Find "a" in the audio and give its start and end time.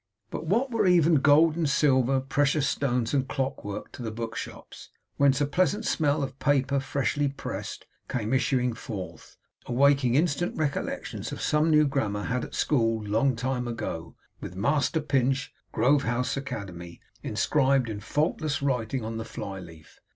5.39-5.45